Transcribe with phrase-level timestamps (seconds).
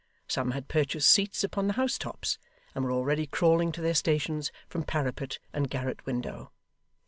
[0.27, 2.39] Some had purchased seats upon the house tops,
[2.73, 6.51] and were already crawling to their stations from parapet and garret window.